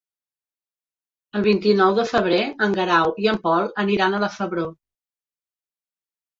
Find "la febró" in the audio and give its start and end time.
4.27-4.67